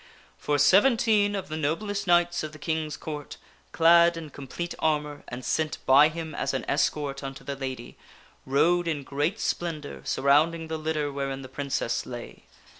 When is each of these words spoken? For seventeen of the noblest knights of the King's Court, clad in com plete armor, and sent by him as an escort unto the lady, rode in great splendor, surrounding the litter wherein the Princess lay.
For 0.39 0.57
seventeen 0.57 1.35
of 1.35 1.47
the 1.47 1.57
noblest 1.57 2.07
knights 2.07 2.41
of 2.41 2.53
the 2.53 2.57
King's 2.57 2.97
Court, 2.97 3.37
clad 3.71 4.17
in 4.17 4.31
com 4.31 4.47
plete 4.47 4.73
armor, 4.79 5.23
and 5.27 5.45
sent 5.45 5.77
by 5.85 6.07
him 6.09 6.33
as 6.33 6.55
an 6.55 6.65
escort 6.67 7.23
unto 7.23 7.43
the 7.43 7.55
lady, 7.55 7.99
rode 8.43 8.87
in 8.87 9.03
great 9.03 9.39
splendor, 9.39 10.01
surrounding 10.03 10.69
the 10.69 10.79
litter 10.79 11.11
wherein 11.11 11.43
the 11.43 11.47
Princess 11.49 12.07
lay. 12.07 12.45